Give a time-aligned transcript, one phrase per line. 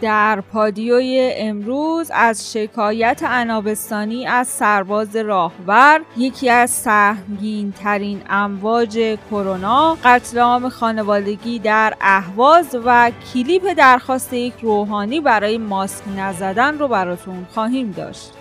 [0.00, 9.96] در پادیوی امروز از شکایت انابستانی از سرباز راهور یکی از سهمگین ترین امواج کرونا
[10.04, 17.46] قتل عام خانوادگی در اهواز و کلیپ درخواست یک روحانی برای ماسک نزدن رو براتون
[17.54, 18.37] خواهیم داشت.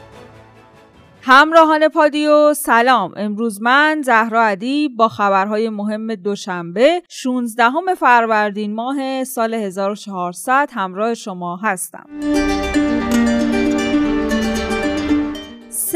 [1.30, 3.14] همراهان پادیو سلام.
[3.18, 11.55] امروز من زهرا عدی با خبرهای مهم دوشنبه 16 فروردین ماه سال 1400 همراه شما
[11.55, 12.05] هستم.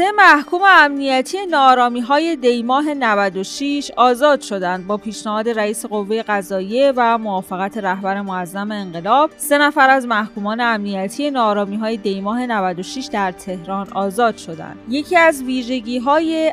[0.02, 4.86] سه محکوم امنیتی نارامی های دیماه 96 آزاد شدند.
[4.86, 11.30] با پیشنهاد رئیس قوه قضاییه و موافقت رهبر معظم انقلاب سه نفر از محکومان امنیتی
[11.30, 14.76] نارامی های دیماه 96 در تهران آزاد شدند.
[14.88, 16.52] یکی از ویژگی های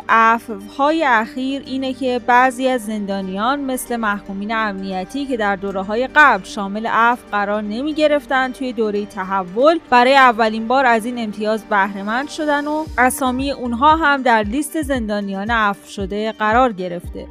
[0.78, 6.44] های اخیر اینه که بعضی از زندانیان مثل محکومین امنیتی که در دوره های قبل
[6.44, 12.30] شامل عفو قرار نمی گرفتن توی دوره تحول برای اولین بار از این امتیاز بهرهمند
[12.30, 17.28] شدن و اسامی اونها هم در لیست زندانیان عفو شده قرار گرفته.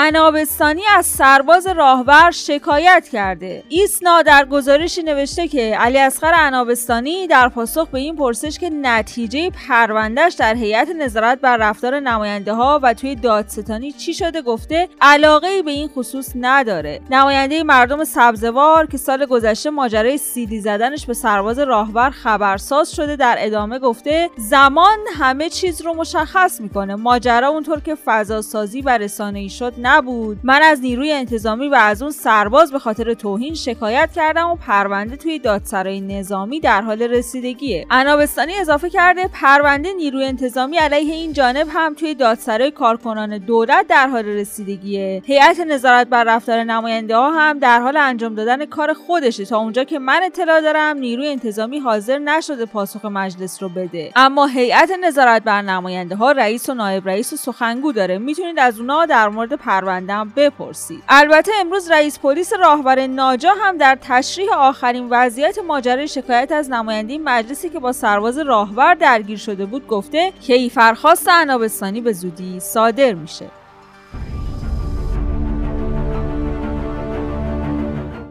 [0.00, 3.64] انابستانی از سرباز راهور شکایت کرده.
[3.68, 9.50] ایسنا در گزارشی نوشته که علی اصغر انابستانی در پاسخ به این پرسش که نتیجه
[9.50, 15.46] پروندهش در هیئت نظارت بر رفتار نماینده ها و توی دادستانی چی شده گفته علاقه
[15.46, 17.00] ای به این خصوص نداره.
[17.10, 23.36] نماینده مردم سبزوار که سال گذشته ماجرای سیدی زدنش به سرباز راهور خبرساز شده در
[23.38, 26.94] ادامه گفته زمان همه چیز رو مشخص می‌کنه.
[26.94, 30.38] ماجرا اونطور که فضا سازی و رسانه‌ای شد نبود.
[30.42, 35.16] من از نیروی انتظامی و از اون سرباز به خاطر توهین شکایت کردم و پرونده
[35.16, 37.86] توی دادسرای نظامی در حال رسیدگیه.
[37.90, 44.08] انابستانی اضافه کرده پرونده نیروی انتظامی علیه این جانب هم توی دادسرای کارکنان دولت در
[44.08, 45.22] حال رسیدگیه.
[45.24, 49.44] هیئت نظارت بر رفتار نماینده ها هم در حال انجام دادن کار خودشه.
[49.44, 54.12] تا اونجا که من اطلاع دارم نیروی انتظامی حاضر نشده پاسخ مجلس رو بده.
[54.16, 58.18] اما هیئت نظارت بر نماینده ها رئیس و نایب رئیس و سخنگو داره.
[58.18, 61.02] می‌تونید از اونا در مورد پروندهم بپرسید.
[61.08, 67.18] البته امروز رئیس پلیس راهور ناجا هم در تشریح آخرین وضعیت ماجرای شکایت از نماینده
[67.18, 73.46] مجلسی که با سرباز راهور درگیر شده بود گفته کیفرخواست عنابستانی به زودی صادر میشه.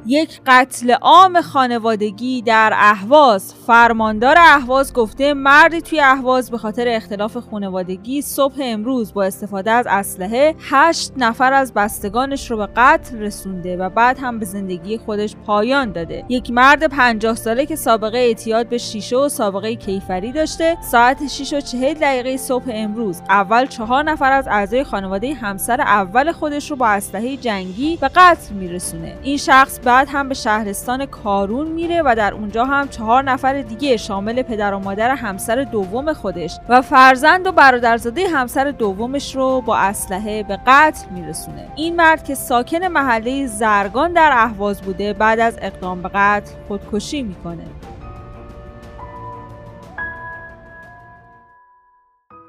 [0.09, 3.53] یک قتل عام خانوادگی در اهواز.
[3.67, 9.85] فرماندار اهواز گفته مردی توی اهواز به خاطر اختلاف خانوادگی صبح امروز با استفاده از
[9.89, 15.35] اسلحه هشت نفر از بستگانش رو به قتل رسونده و بعد هم به زندگی خودش
[15.35, 16.25] پایان داده.
[16.29, 21.53] یک مرد پنجاه ساله که سابقه اعتیاد به شیشه و سابقه کیفری داشته ساعت 6
[21.53, 23.21] و 40 دقیقه صبح امروز.
[23.29, 28.53] اول چهار نفر از اعضای خانواده همسر اول خودش رو با اسلحه جنگی به قتل
[28.53, 29.17] میرسونه.
[29.23, 33.97] این شخص بعد هم به شهرستان کارون میره و در اونجا هم چهار نفر دیگه
[33.97, 39.77] شامل پدر و مادر همسر دوم خودش و فرزند و برادرزاده همسر دومش رو با
[39.77, 41.67] اسلحه به قتل میرسونه.
[41.75, 47.23] این مرد که ساکن محله زرگان در اهواز بوده بعد از اقدام به قتل خودکشی
[47.23, 47.63] می‌کنه.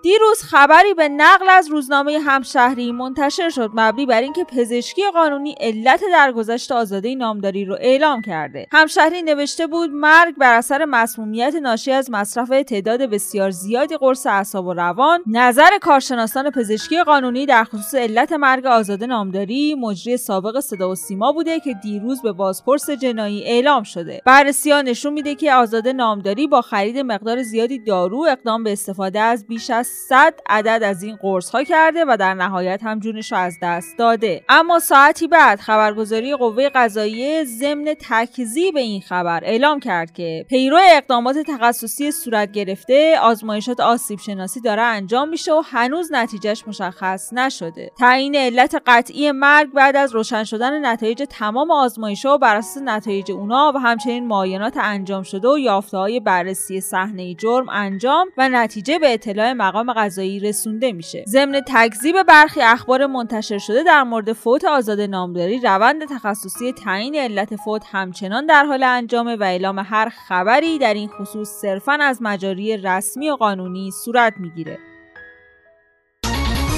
[0.03, 6.01] دیروز خبری به نقل از روزنامه همشهری منتشر شد مبنی بر اینکه پزشکی قانونی علت
[6.13, 8.67] درگذشت آزاده نامداری رو اعلام کرده.
[8.73, 14.67] همشهری نوشته بود مرگ بر اثر مسمومیت ناشی از مصرف تعداد بسیار زیادی قرص اعصاب
[14.67, 15.21] و روان.
[15.27, 21.33] نظر کارشناسان پزشکی قانونی در خصوص علت مرگ آزاده نامداری مجری سابق صدا و سیما
[21.33, 24.23] بوده که دیروز به بازپرس جنایی اعلام شده.
[24.25, 29.47] بررسی نشون میده که آزاده نامداری با خرید مقدار زیادی دارو اقدام به استفاده از
[29.47, 33.59] بیش از 100 عدد از این قرص ها کرده و در نهایت هم جونش از
[33.63, 34.45] دست داده.
[34.49, 41.37] اما ساعتی بعد خبرگزاری قوه قضاییه ضمن تکذیب این خبر اعلام کرد که پیرو اقدامات
[41.39, 47.91] تخصصی صورت گرفته آزمایشات آسیب شناسی داره انجام میشه و هنوز نتیجهش مشخص نشده.
[47.99, 53.33] تعیین علت قطعی مرگ بعد از روشن شدن نتایج تمام آزمایشها و بر اساس نتایج
[53.33, 58.99] اونا و همچنین معاینات انجام شده و یافته های بررسی صحنه جرم انجام و نتیجه
[58.99, 61.25] به اطلاع مقام قضایی رسونده میشه.
[61.29, 67.57] ضمن تکذیب برخی اخبار منتشر شده در مورد فوت آزاد نامداری روند تخصصی تعیین علت
[67.57, 72.77] فوت همچنان در حال انجامه و اعلام هر خبری در این خصوص صرفا از مجاری
[72.77, 74.79] رسمی و قانونی صورت می‌گیره.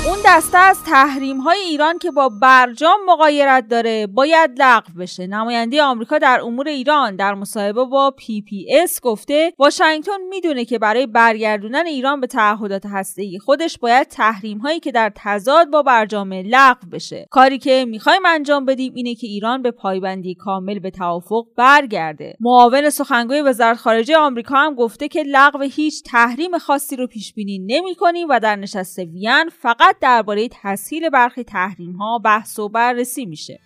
[0.06, 5.26] اون دسته از تحریم های ایران که با برجام مغایرت داره باید لغو بشه.
[5.26, 11.86] نماینده آمریکا در امور ایران در مصاحبه با PBS گفته واشنگتن می‌دونه که برای برگردوندن
[11.86, 17.26] ایران به تعهدات هسته‌ای خودش باید تحریم هایی که در تضاد با برجام لغو بشه.
[17.30, 22.36] کاری که می‌خوایم انجام بدیم اینه که ایران به پایبندی کامل به توافق برگرده.
[22.40, 27.58] معاون سخنگوی وزارت خارجه آمریکا هم گفته که لغو هیچ تحریم خاصی رو پیش بینی
[27.58, 33.60] نمی‌کنیم و در نشست وین فقط درباره تسهیل برخی تحریم ها بحث و بررسی میشه.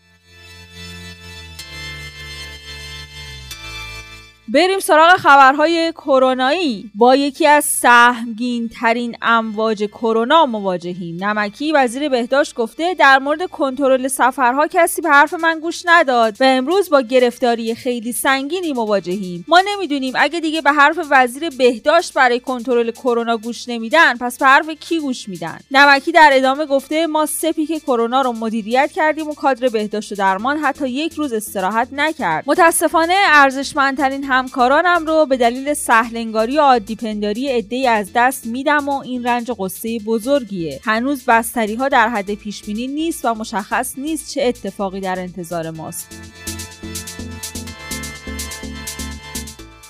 [4.49, 6.91] بریم سراغ خبرهای کرونایی.
[6.95, 11.25] با یکی از سهمگین ترین امواج کرونا مواجهیم.
[11.25, 16.45] نمکی وزیر بهداشت گفته در مورد کنترل سفرها کسی به حرف من گوش نداد و
[16.45, 19.45] امروز با گرفتاری خیلی سنگینی مواجهیم.
[19.49, 24.47] ما نمی‌دونیم اگه دیگه به حرف وزیر بهداشت برای کنترل کرونا گوش نمیدن پس به
[24.47, 27.27] حرف کی گوش میدن؟ نمکی در ادامه گفته ما
[27.57, 32.45] پیک کرونا رو مدیریت کردیم و کادر بهداشت و درمان حتی یک روز استراحت نکرد.
[32.47, 39.27] متاسفانه ارزشمندترین همکارانم رو به دلیل سهلنگاری و عادیپنداری عدهای از دست میدم و این
[39.27, 40.81] رنج قصه بزرگیه.
[40.85, 45.71] هنوز بستری ها در حد پیش بینی نیست و مشخص نیست چه اتفاقی در انتظار
[45.71, 46.44] ماست.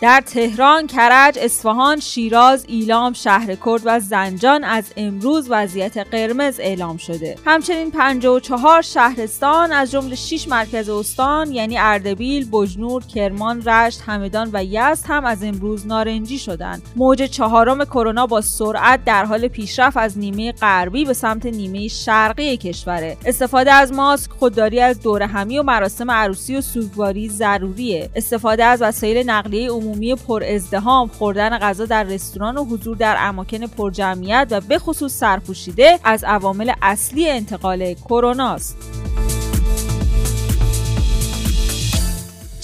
[0.01, 6.97] در تهران، کرج، اصفهان، شیراز، ایلام، شهر کرد و زنجان از امروز وضعیت قرمز اعلام
[6.97, 7.37] شده.
[7.47, 14.65] همچنین 54 شهرستان از جمله 6 مرکز استان یعنی اردبیل، بجنور، کرمان، رشت، همدان و
[14.65, 16.83] یزد هم از امروز نارنجی شدند.
[16.97, 22.57] موج چهارم کرونا با سرعت در حال پیشرفت از نیمه غربی به سمت نیمه شرقی
[22.57, 23.17] کشوره.
[23.27, 28.11] استفاده از ماسک، خودداری از دوره همی و مراسم عروسی و سوگواری ضروریه.
[28.17, 33.17] استفاده از وسایل نقلیه عمومی عمومی پر ازدهام خوردن غذا در رستوران و حضور در
[33.19, 39.04] اماکن پرجمعیت و به خصوص سرپوشیده از عوامل اصلی انتقال کرونا است.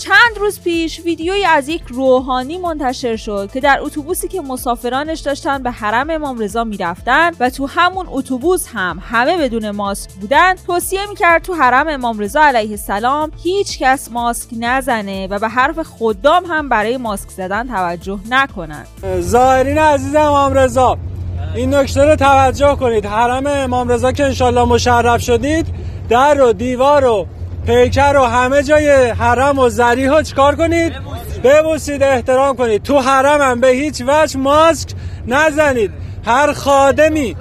[0.00, 5.62] چند روز پیش ویدیویی از یک روحانی منتشر شد که در اتوبوسی که مسافرانش داشتن
[5.62, 11.00] به حرم امام رضا می‌رفتن و تو همون اتوبوس هم همه بدون ماسک بودن توصیه
[11.08, 16.44] می‌کرد تو حرم امام رضا علیه السلام هیچ کس ماسک نزنه و به حرف خدام
[16.44, 18.84] هم برای ماسک زدن توجه نکنن.
[19.20, 20.98] ظاهرین عزیز امام رضا
[21.54, 23.06] این نکته رو توجه کنید.
[23.06, 25.66] حرم امام رضا که انشالله مشرف شدید
[26.08, 27.26] در و دیوار و
[27.70, 30.92] پیکر و همه جای حرم و زریح ها چکار کنید؟
[31.44, 32.02] ببوسید.
[32.02, 32.82] احترام کنید.
[32.82, 34.88] تو حرم هم به هیچ وجه ماسک
[35.26, 35.90] نزنید.
[36.24, 37.36] هر خادمی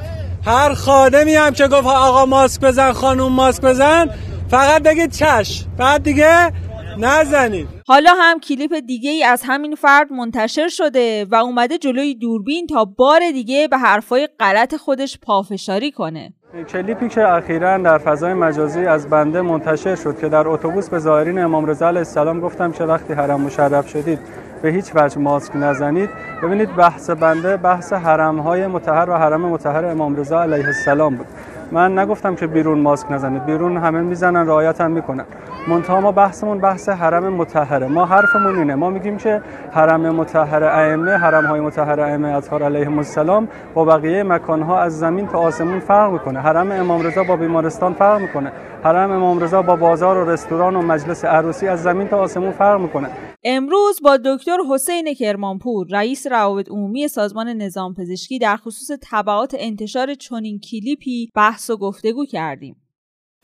[0.45, 4.09] هر خادمی هم که گفت آقا ماسک بزن خانوم ماسک بزن
[4.49, 6.51] فقط بگید چش بعد دیگه
[6.97, 7.67] نزنید.
[7.87, 12.85] حالا هم کلیپ دیگه ای از همین فرد منتشر شده و اومده جلوی دوربین تا
[12.85, 16.33] بار دیگه به حرفای غلط خودش پافشاری کنه.
[16.53, 21.39] کلیپی که اخیرا در فضای مجازی از بنده منتشر شد که در اتوبوس به ظاهرین
[21.39, 24.19] امام رضا علیه السلام گفتم که وقتی حرم مشرف شدید.
[24.61, 26.09] به هیچ وجه ماسک نزنید.
[26.43, 31.27] ببینید بحث بنده بحث حرم های متحر و حرم متحر امام رضا علیه السلام بود.
[31.71, 33.45] من نگفتم که بیرون ماسک نزنید.
[33.45, 35.25] بیرون همه می‌زنن رعایت هم می‌کنن.
[35.67, 38.75] منتها ما بحثمون بحث حرم متحره ما حرفمون اینه.
[38.75, 44.23] ما میگیم که حرم متحر ائمه حرم های متحر ائمه اطهار علیهم السلام با بقیه
[44.23, 46.39] مکان ها از زمین تا آسمون فرق می‌کنه.
[46.39, 48.51] حرم امام رضا با بیمارستان فرق می‌کنه.
[48.83, 52.81] حرم امام رضا با بازار و رستوران و مجلس عروسی از زمین تا آسمون فرق
[52.81, 53.07] می‌کنه.
[53.43, 60.13] امروز با دکتر حسین کرمانپور رئیس روابط عمومی سازمان نظام پزشکی در خصوص تبعات انتشار
[60.13, 62.88] چنین کلیپی بحث و گفتگو کردیم.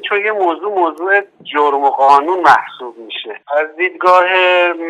[0.09, 3.41] چون یه موضوع موضوع جرم و قانون محسوب میشه.
[3.57, 4.23] از دیدگاه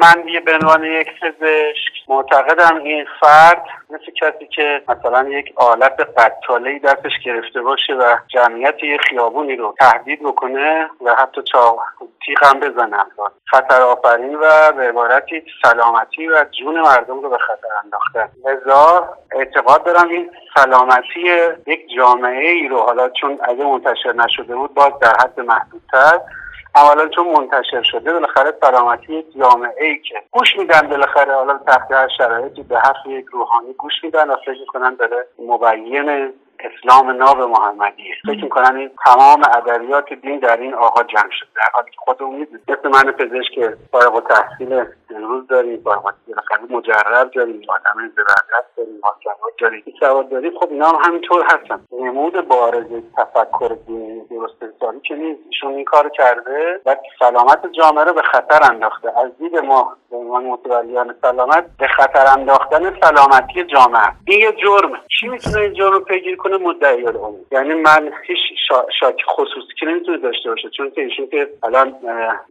[0.02, 6.70] من به عنوان یک پزشک معتقدم این فرد مثل کسی که مثلا یک آلت قتاله
[6.70, 11.80] ای دستش گرفته باشه و جمعیت یه خیابونی رو تهدید بکنه و حتی چاق
[12.26, 12.98] تیغ هم بزنه
[13.46, 19.84] خطر آفرین و به عبارتی سلامتی و جون مردم رو به خطر انداختن لذا اعتقاد
[19.84, 21.20] دارم این سلامتی
[21.68, 26.20] یک جامعه ای رو حالا چون اگه منتشر نشده بود باز در حد محدودتر.
[26.76, 31.92] اولا چون منتشر شده بالاخره سلامتی یک جامعه ای که گوش میدن بالاخره حالا تحت
[31.92, 37.42] هر شرایطی به حرف یک روحانی گوش میدن و فکر می‌کنن داره مبین اسلام ناب
[37.42, 41.50] محمدیه فکر می‌کنن این تمام ادبیات دین در این آقا جمع شده.
[41.56, 42.64] در حالی که خودمون می‌دونیم.
[42.68, 44.86] مثل من پزشک فارغ تحصیل
[45.16, 49.84] امروز داریم بالاخره مجرب داریم آدم زبردست داریم حاکمات داریم.
[49.86, 51.80] این سواد داریم خب اینا هم همینطور هستن.
[51.92, 55.40] نمود بارز تفکر دینی درست حسابی که نیست.
[55.50, 59.20] ایشون این کار کرده و سلامت جامعه رو به خطر انداخته.
[59.20, 64.12] از دید ما به عنوان متولیان سلامت به خطر انداختن سلامتی جامعه.
[64.28, 65.00] این یه جرمه.
[65.20, 68.40] کی می‌تونه این جرم پیگیری کنه مدعی العموم یعنی من هیچ
[69.00, 71.96] شاک خصوصی که نمی‌تونه داشته باشه چون که ایشون که الان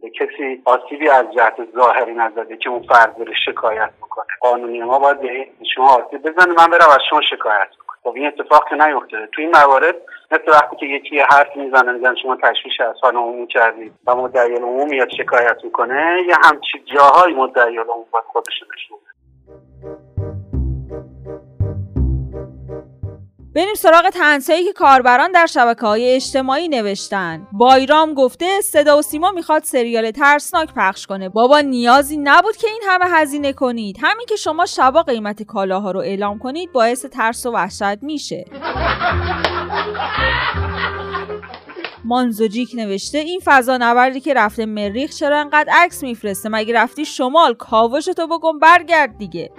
[0.01, 4.99] به کسی آسیبی از جهت ظاهری نزده که اون فرد بره شکایت می‌کنه قانونی ما
[4.99, 7.67] باید به شما آسیب بزنه من برم از شما شکایت
[8.03, 9.27] خب این اتفاق که نیفتاده.
[9.27, 9.95] تو این موارد
[10.31, 14.89] مثل وقتی که یکی حرف می‌زنه میگن شما تشویش اذهان عمومی کردید و مدعی العموم
[14.89, 18.97] میاد شکایت می‌کنه یه همچی جاهای مدعی العموم باید خودش نشون
[23.55, 27.47] بریم سراغ تنسایی که کاربران در شبکه های اجتماعی نوشتن.
[27.51, 31.29] بایرام گفته صدا و سیما می‌خواد سریال ترسناک پخش کنه.
[31.29, 33.97] بابا نیازی نبود که این همه هزینه کنید.
[34.01, 38.45] همین که شما شبا قیمت کالاها رو اعلام کنید باعث ترس و وحشت میشه.
[42.05, 47.53] مانزوجیک نوشته این فضا نوردی که رفته مریخ چرا انقدر عکس میفرسته؟ مگه رفتی شمال؟
[47.53, 49.51] کاوشتو بگم برگرد دیگه.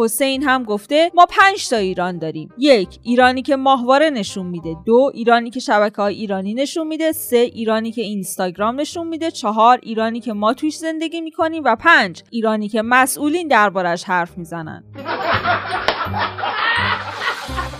[0.00, 2.48] حسین هم گفته ما پنج تا ایران داریم.
[2.58, 4.76] یک ایرانی که ماهواره نشون میده.
[4.86, 7.12] دو ایرانی که شبکه های ایرانی نشون میده.
[7.12, 9.30] سه ایرانی که اینستاگرام نشون میده.
[9.30, 11.62] چهار ایرانی که ما توش زندگی می‌کنیم.
[11.64, 14.84] و پنج ایرانی که مسئولین دربارش حرف می‌زنن.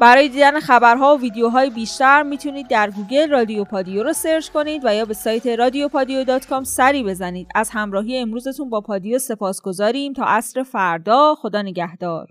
[0.00, 4.94] برای دیدن خبرها و ویدیوهای بیشتر می‌تونید در گوگل رادیو پادیو رو search کنید و
[4.94, 7.48] یا به سایت رادیو پادیو dot com سری بزنید.
[7.54, 12.28] از همراهی امروزتون با پادیو سپاسگزاریم تا عصر فردا خدا نگهدار.